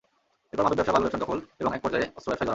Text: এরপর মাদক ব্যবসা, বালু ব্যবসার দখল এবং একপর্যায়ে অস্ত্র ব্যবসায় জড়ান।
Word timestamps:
এরপর 0.51 0.63
মাদক 0.65 0.77
ব্যবসা, 0.77 0.93
বালু 0.93 1.03
ব্যবসার 1.05 1.23
দখল 1.23 1.39
এবং 1.61 1.71
একপর্যায়ে 1.75 2.05
অস্ত্র 2.17 2.27
ব্যবসায় 2.29 2.39
জড়ান। 2.39 2.49